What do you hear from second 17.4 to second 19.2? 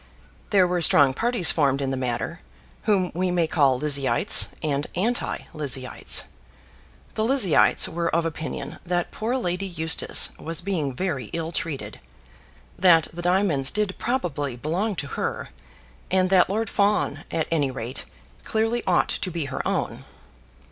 any rate, clearly ought